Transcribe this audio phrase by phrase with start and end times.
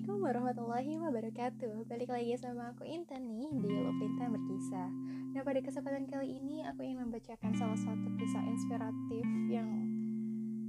[0.00, 1.74] Assalamualaikum warahmatullahi wabarakatuh.
[1.84, 4.88] Balik lagi sama aku Intan nih di Lovinta Berkisah.
[5.36, 9.68] Nah pada kesempatan kali ini aku ingin membacakan salah satu kisah inspiratif yang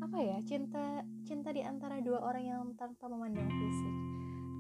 [0.04, 3.96] Apa ya, cinta cinta di antara dua orang yang tanpa memandang fisik.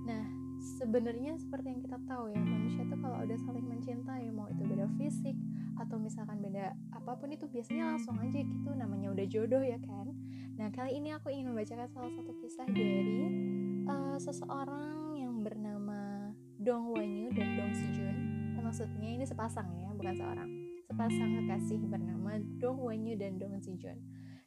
[0.07, 0.23] Nah
[0.63, 4.87] sebenarnya seperti yang kita tahu ya Manusia tuh kalau udah saling mencintai mau itu beda
[4.95, 5.35] fisik
[5.83, 10.15] Atau misalkan beda apa pun itu biasanya langsung aja gitu namanya udah jodoh ya kan?
[10.55, 13.50] Nah kali ini aku ingin membacakan salah satu kisah dari
[13.87, 16.29] uh, seseorang yang bernama
[16.61, 18.17] Dong Wanyu dan Dong Sijun.
[18.57, 20.49] Nah, maksudnya ini sepasang ya, bukan seorang.
[20.85, 23.97] Sepasang kekasih bernama Dong Wanyu dan Dong Sijun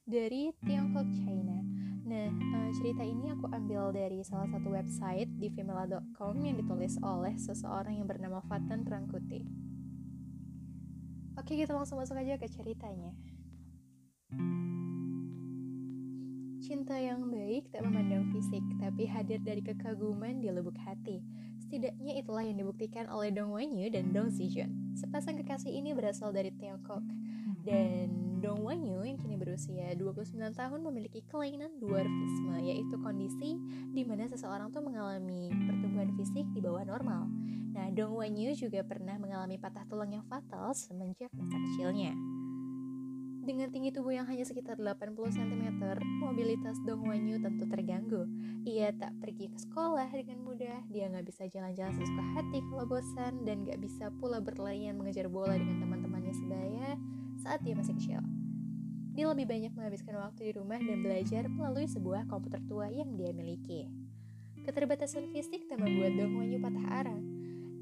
[0.05, 1.65] dari Tiongkok, China.
[2.05, 7.33] Nah, uh, cerita ini aku ambil dari salah satu website di femela.com yang ditulis oleh
[7.41, 9.49] seseorang yang bernama Fatan Rangkuti.
[11.35, 13.11] Oke, kita langsung masuk aja ke ceritanya.
[16.65, 21.21] Cinta yang baik tak memandang fisik, tapi hadir dari kekaguman di lubuk hati.
[21.61, 24.97] Setidaknya itulah yang dibuktikan oleh Dong Wanyu dan Dong Sijun.
[24.97, 27.05] Sepasang kekasih ini berasal dari Tiongkok.
[27.69, 33.61] Dan Dong Wanyu yang kini berusia 29 tahun memiliki kelainan dwarfisme, yaitu kondisi
[33.93, 37.29] di mana seseorang tuh mengalami pertumbuhan fisik di bawah normal.
[37.77, 42.17] Nah, Dong Wanyu juga pernah mengalami patah tulang yang fatal semenjak masa kecilnya.
[43.45, 45.77] Dengan tinggi tubuh yang hanya sekitar 80 cm,
[46.17, 48.25] mobilitas Dong Wanyu tentu terganggu.
[48.65, 53.45] Ia tak pergi ke sekolah dengan mudah, dia nggak bisa jalan-jalan sesuka hati kalau bosan,
[53.45, 56.97] dan nggak bisa pula berlarian mengejar bola dengan teman-temannya sebaya
[57.45, 58.25] saat dia masih kecil.
[59.13, 63.37] Dia lebih banyak menghabiskan waktu di rumah dan belajar melalui sebuah komputer tua yang dia
[63.37, 63.93] miliki.
[64.65, 67.21] Keterbatasan fisik tak membuat Dong Wanyu patah arang,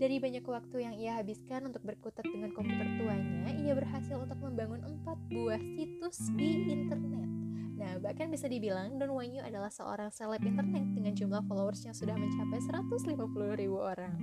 [0.02, 4.82] dari banyak waktu yang ia habiskan untuk berkutat dengan komputer tuanya, ia berhasil untuk membangun
[4.82, 7.30] empat buah situs di internet.
[7.78, 12.18] Nah, bahkan bisa dibilang Don Wanyu adalah seorang seleb internet dengan jumlah followers yang sudah
[12.18, 13.14] mencapai 150
[13.54, 14.18] ribu orang.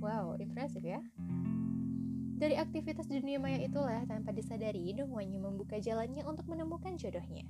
[0.00, 1.04] Wow, impresif ya.
[2.40, 7.44] Dari aktivitas di dunia maya itulah tanpa disadari Dong Wanyu membuka jalannya untuk menemukan jodohnya.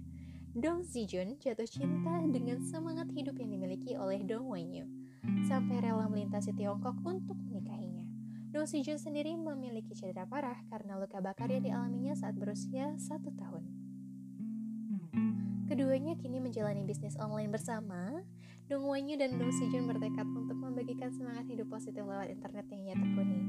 [0.59, 5.00] Dong Zijun jatuh cinta dengan semangat hidup yang dimiliki oleh Dong Wanyu
[5.49, 8.07] sampai rela melintasi Tiongkok untuk menikahinya.
[8.51, 13.63] Dong Jun sendiri memiliki cedera parah karena luka bakar yang dialaminya saat berusia satu tahun.
[15.71, 18.27] Keduanya kini menjalani bisnis online bersama.
[18.67, 22.97] Dong Wanyu dan Dong Jun bertekad untuk membagikan semangat hidup positif lewat internet yang ia
[22.99, 23.41] tekuni.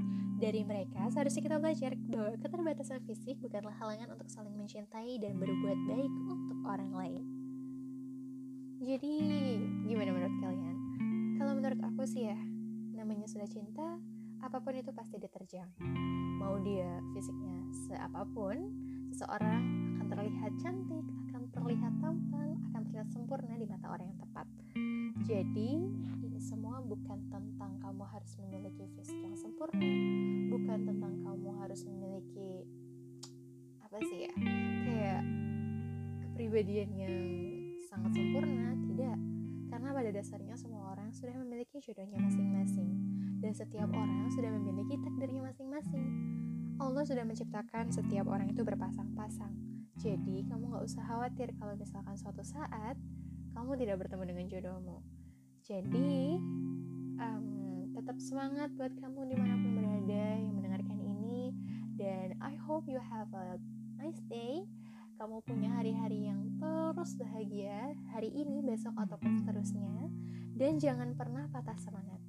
[0.41, 5.79] Dari mereka, seharusnya kita belajar bahwa keterbatasan fisik bukanlah halangan untuk saling mencintai dan berbuat
[5.85, 7.23] baik untuk orang lain.
[8.81, 9.13] Jadi,
[9.85, 10.80] gimana menurut kalian?
[11.41, 12.37] Kalau menurut aku sih ya,
[12.93, 13.97] namanya sudah cinta,
[14.45, 15.73] apa pun itu pasti diterjang.
[16.37, 18.69] Mau dia fisiknya seapapun,
[19.09, 19.65] seseorang
[19.97, 24.45] akan terlihat cantik, akan terlihat tampan, akan terlihat sempurna di mata orang yang tepat.
[25.25, 25.81] Jadi,
[26.21, 29.81] ini semua bukan tentang kamu harus memiliki fisik yang sempurna,
[30.45, 32.69] bukan tentang kamu harus memiliki
[33.81, 34.33] apa sih ya,
[34.85, 35.23] kayak
[36.21, 37.15] kepribadian yang
[37.89, 39.17] sangat sempurna, tidak
[39.71, 40.80] karena pada dasarnya semua
[41.21, 42.89] sudah memiliki jodohnya masing-masing
[43.45, 46.01] dan setiap orang sudah memiliki takdirnya masing-masing.
[46.81, 49.53] Allah sudah menciptakan setiap orang itu berpasang-pasang.
[50.01, 52.97] Jadi kamu gak usah khawatir kalau misalkan suatu saat
[53.53, 54.97] kamu tidak bertemu dengan jodohmu.
[55.61, 56.41] Jadi
[57.21, 57.45] um,
[57.93, 61.53] tetap semangat buat kamu di mana pun berada yang mendengarkan ini
[62.01, 63.61] dan I hope you have a
[64.01, 64.65] nice day
[65.21, 70.09] kamu punya hari-hari yang terus bahagia hari ini, besok, ataupun seterusnya.
[70.61, 72.21] Dan jangan pernah patah semangat.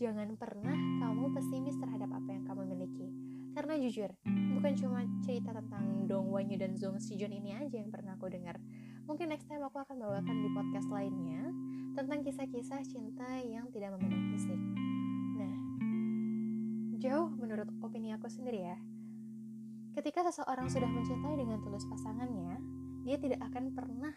[0.00, 3.12] Jangan pernah kamu pesimis terhadap apa yang kamu miliki.
[3.52, 4.08] Karena jujur,
[4.56, 8.56] bukan cuma cerita tentang Dong Wanyu dan Zong Sijun ini aja yang pernah aku dengar.
[9.04, 11.44] Mungkin next time aku akan bawakan di podcast lainnya
[11.92, 14.56] tentang kisah-kisah cinta yang tidak memandang fisik.
[15.36, 15.54] Nah,
[17.04, 18.80] jauh menurut opini aku sendiri ya,
[19.94, 22.58] Ketika seseorang sudah mencintai dengan tulus pasangannya,
[23.04, 24.16] dia tidak akan pernah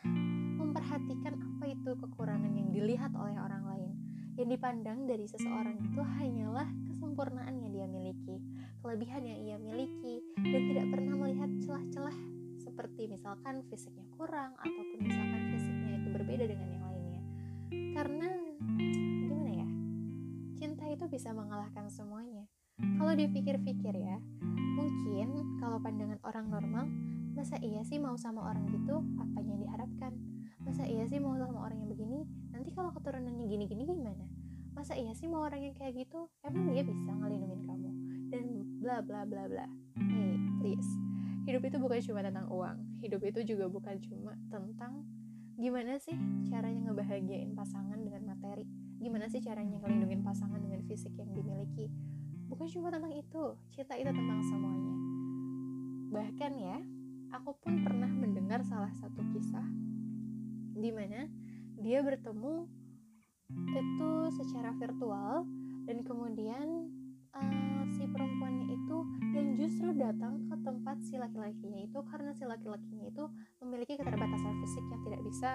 [0.57, 3.91] memperhatikan apa itu kekurangan yang dilihat oleh orang lain.
[4.39, 8.39] Yang dipandang dari seseorang itu hanyalah kesempurnaan yang dia miliki,
[8.79, 12.17] kelebihan yang ia miliki, dan tidak pernah melihat celah-celah
[12.63, 17.21] seperti misalkan fisiknya kurang ataupun misalkan fisiknya itu berbeda dengan yang lainnya.
[17.91, 18.29] Karena
[19.27, 19.67] gimana ya?
[20.55, 22.47] Cinta itu bisa mengalahkan semuanya.
[22.77, 24.21] Kalau dipikir-pikir ya,
[24.77, 26.85] mungkin kalau pandangan orang normal,
[27.37, 30.09] masa iya sih mau sama orang gitu, apa yang diharapkan?
[30.65, 34.25] Masa iya sih mau sama orang yang begini, nanti kalau keturunannya gini-gini gimana?
[34.73, 37.89] Masa iya sih mau orang yang kayak gitu, emang dia bisa ngelindungin kamu?
[38.33, 38.45] Dan
[38.81, 39.69] bla bla bla bla.
[40.01, 40.89] Hey, please.
[41.45, 42.77] Hidup itu bukan cuma tentang uang.
[43.05, 45.05] Hidup itu juga bukan cuma tentang
[45.57, 46.13] gimana sih
[46.53, 48.61] caranya ngebahagiain pasangan dengan materi
[49.01, 51.89] gimana sih caranya ngelindungin pasangan dengan fisik yang dimiliki
[52.45, 54.95] bukan cuma tentang itu cinta itu tentang semuanya
[56.13, 56.77] bahkan ya
[57.31, 59.65] aku pun pernah mendengar salah satu kisah
[60.77, 61.27] di mana
[61.81, 62.67] dia bertemu
[63.51, 65.47] itu secara virtual
[65.87, 66.91] dan kemudian
[67.31, 68.97] uh, si perempuannya itu
[69.31, 73.23] yang justru datang ke tempat si laki-lakinya itu karena si laki-lakinya itu
[73.63, 75.51] memiliki keterbatasan fisik yang tidak bisa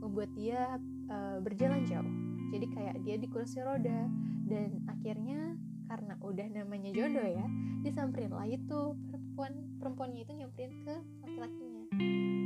[0.00, 0.80] membuat dia
[1.12, 2.12] uh, berjalan jauh.
[2.48, 4.08] Jadi kayak dia di kursi roda
[4.48, 7.44] dan akhirnya karena udah namanya jodoh ya
[7.84, 8.96] disamperin lah itu
[9.34, 10.94] perempuan perempuannya itu nyamperin ke
[11.26, 11.84] laki-lakinya.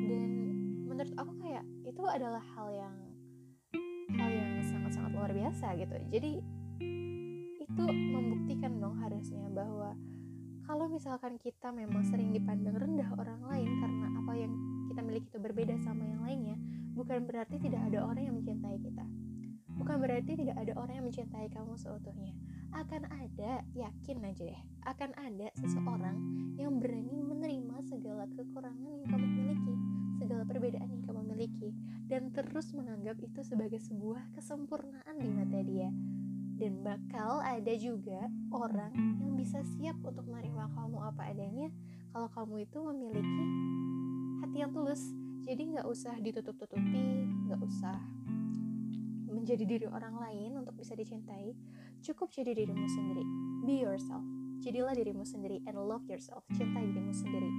[0.08, 0.30] Dan
[0.88, 2.96] menurut aku kayak itu adalah hal yang
[4.16, 5.92] hal yang sangat-sangat luar biasa gitu.
[6.08, 6.40] Jadi
[7.60, 9.92] itu membuktikan dong harusnya bahwa
[10.64, 14.52] kalau misalkan kita memang sering dipandang rendah orang lain karena apa yang
[14.88, 16.56] kita miliki itu berbeda sama yang lainnya
[16.96, 19.04] bukan berarti tidak ada orang yang mencintai kita.
[19.76, 22.32] Bukan berarti tidak ada orang yang mencintai kamu seutuhnya.
[22.72, 26.16] Akan ada, yakin aja deh, akan ada seseorang
[26.60, 29.74] yang berani menerima segala kekurangan yang kamu miliki,
[30.20, 31.70] segala perbedaan yang kamu miliki,
[32.08, 35.88] dan terus menganggap itu sebagai sebuah kesempurnaan di mata dia.
[36.58, 38.90] Dan bakal ada juga orang
[39.22, 41.70] yang bisa siap untuk menerima kamu apa adanya
[42.10, 43.44] kalau kamu itu memiliki
[44.42, 45.14] hati yang tulus.
[45.46, 48.17] Jadi nggak usah ditutup-tutupi, nggak usah
[49.42, 51.54] menjadi diri orang lain untuk bisa dicintai,
[52.02, 53.24] cukup jadi dirimu sendiri.
[53.64, 54.22] Be yourself.
[54.58, 56.42] Jadilah dirimu sendiri and love yourself.
[56.54, 57.50] Cintai dirimu sendiri.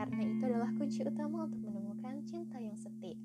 [0.00, 3.16] Karena itu adalah kunci utama untuk menemukan cinta yang setia.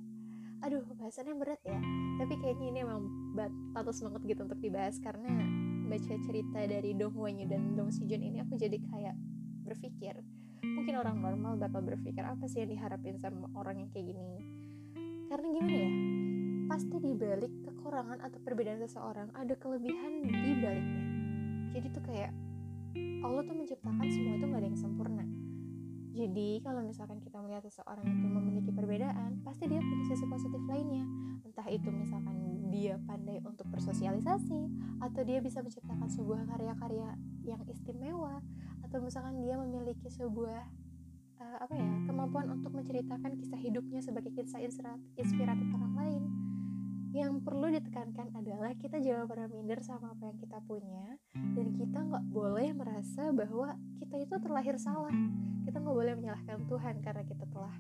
[0.64, 1.80] Aduh, bahasannya berat ya.
[2.20, 3.08] Tapi kayaknya ini emang
[3.72, 5.32] patut banget gitu untuk dibahas karena
[5.86, 9.16] baca cerita dari Dong Wanyu dan Dong Si Jun ini aku jadi kayak
[9.66, 10.18] berpikir
[10.66, 14.42] mungkin orang normal bakal berpikir apa sih yang diharapin sama orang yang kayak gini
[15.30, 15.92] karena gimana ya
[16.66, 21.04] pasti di balik kekurangan atau perbedaan seseorang ada kelebihan di baliknya.
[21.78, 22.32] Jadi tuh kayak
[23.22, 25.26] Allah tuh menciptakan semua itu gak ada yang sempurna.
[26.16, 31.04] Jadi kalau misalkan kita melihat seseorang itu memiliki perbedaan pasti dia punya sisi positif lainnya.
[31.44, 32.36] Entah itu misalkan
[32.72, 34.62] dia pandai untuk bersosialisasi
[35.04, 38.40] atau dia bisa menciptakan sebuah karya-karya yang istimewa
[38.88, 40.64] atau misalkan dia memiliki sebuah
[41.40, 44.64] uh, apa ya kemampuan untuk menceritakan kisah hidupnya sebagai kisah
[45.20, 46.45] inspiratif orang lain
[47.16, 51.16] yang perlu ditekankan adalah kita jangan pernah minder sama apa yang kita punya
[51.56, 55.16] dan kita nggak boleh merasa bahwa kita itu terlahir salah
[55.64, 57.72] kita nggak boleh menyalahkan Tuhan karena kita telah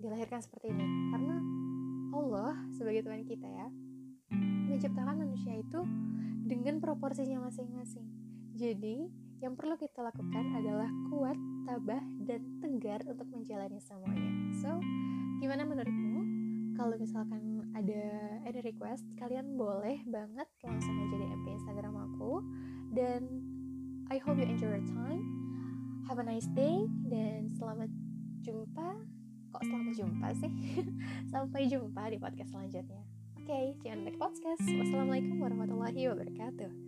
[0.00, 1.36] dilahirkan seperti ini karena
[2.16, 3.68] Allah sebagai Tuhan kita ya
[4.72, 5.84] menciptakan manusia itu
[6.48, 8.08] dengan proporsinya masing-masing
[8.56, 9.04] jadi
[9.44, 11.36] yang perlu kita lakukan adalah kuat,
[11.68, 14.32] tabah, dan tegar untuk menjalani semuanya.
[14.64, 14.80] So,
[15.44, 16.25] gimana menurutmu?
[16.76, 18.04] Kalau misalkan ada
[18.44, 22.44] any request kalian boleh banget langsung aja DM ke Instagram aku.
[22.92, 23.24] Dan
[24.12, 25.24] I hope you enjoy your time.
[26.06, 27.88] Have a nice day dan selamat
[28.44, 28.88] jumpa.
[29.56, 30.52] Kok selamat jumpa sih?
[31.32, 33.02] Sampai jumpa di podcast selanjutnya.
[33.40, 34.62] Oke okay, jangan next podcast.
[34.62, 36.85] Wassalamualaikum warahmatullahi wabarakatuh